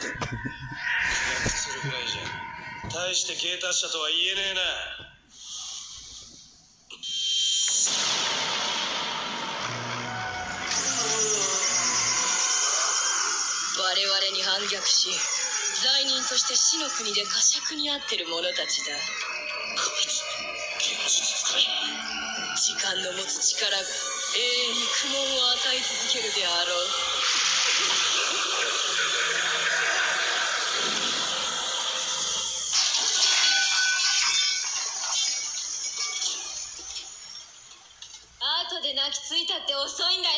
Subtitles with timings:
[0.00, 2.22] するぐらいじゃ
[2.90, 4.60] 大して芸達者とは言えねえな。
[13.74, 15.10] 我々に反逆し
[15.82, 18.94] 罪人として死の国で呵責にあってる者たちだ。
[18.94, 19.00] こ
[20.02, 20.22] いつ
[20.90, 21.66] 芸能術使い。
[22.56, 27.23] 時間の持つ力が永遠に苦悶を与え続けるであろう
[38.74, 40.34] 後で泣きついたって遅いんだよ。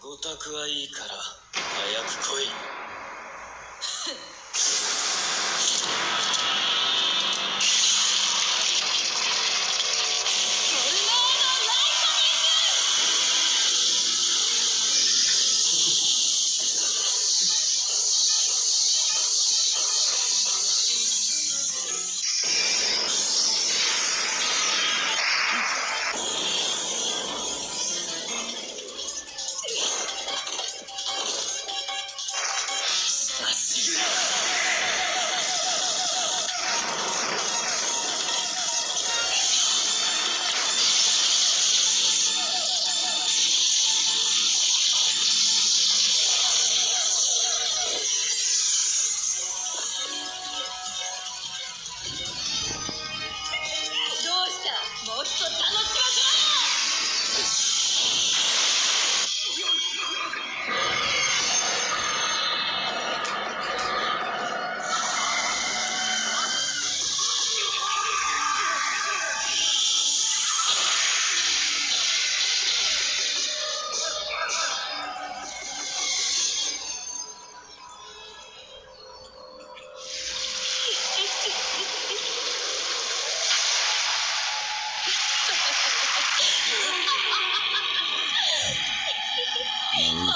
[0.00, 2.48] ごたくはいいから早く来い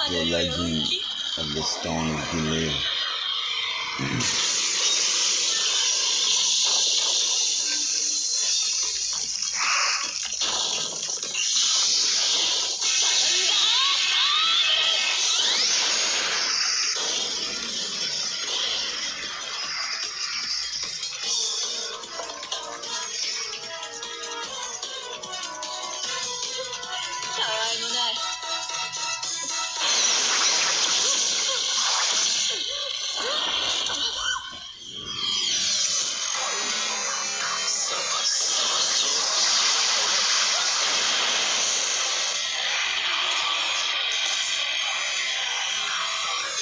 [0.08, 0.90] The legend
[1.38, 2.72] of the Stone of Gilead.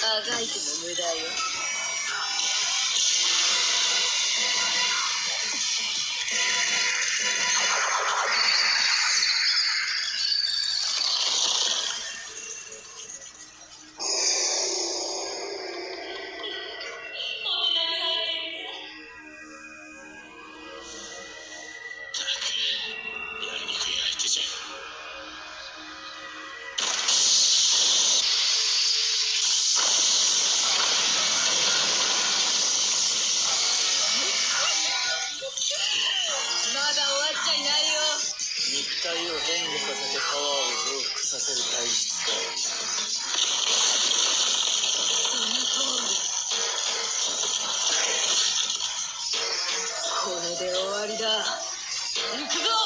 [0.09, 1.66] あがいても無駄よ。
[39.07, 42.35] 体を変化させてパワーを増幅させる体質だ
[50.25, 51.29] これで終わりだ。
[51.39, 52.86] 行くぞ！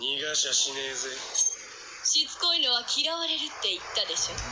[0.00, 1.59] 逃がしゃしねえぜ。
[2.12, 4.34] しつこいのは嫌われるって言ったでしょ。
[4.34, 4.42] な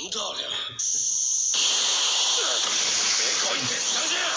[0.00, 0.48] んだありゃ
[0.80, 0.96] せ
[3.46, 4.32] こいってしたじゃん。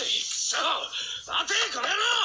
[0.00, 0.56] てくそ
[1.30, 2.15] 待てこの野郎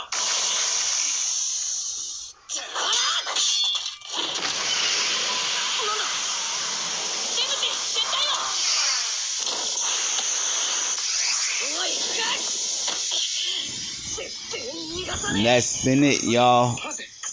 [15.43, 16.79] That's been it, y'all.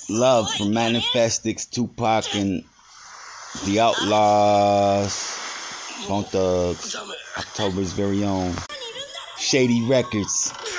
[0.08, 2.64] Love from Manifestix, Tupac, and
[3.66, 5.38] the Outlaws,
[6.08, 6.96] Bone Thugs,
[7.36, 8.54] October's very own.
[9.36, 10.58] Shady Records.